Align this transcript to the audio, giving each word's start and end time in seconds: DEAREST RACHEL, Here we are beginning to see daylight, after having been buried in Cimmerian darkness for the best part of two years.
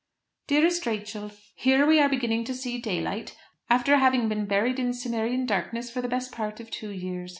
DEAREST 0.47 0.87
RACHEL, 0.87 1.29
Here 1.53 1.85
we 1.85 1.99
are 1.99 2.09
beginning 2.09 2.43
to 2.45 2.55
see 2.55 2.79
daylight, 2.79 3.37
after 3.69 3.97
having 3.97 4.27
been 4.27 4.47
buried 4.47 4.79
in 4.79 4.93
Cimmerian 4.95 5.45
darkness 5.45 5.91
for 5.91 6.01
the 6.01 6.07
best 6.09 6.31
part 6.31 6.59
of 6.59 6.71
two 6.71 6.89
years. 6.89 7.29